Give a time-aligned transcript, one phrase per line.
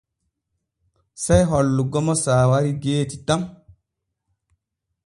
[1.23, 3.41] Sey hollugo mo saawari geeti tan.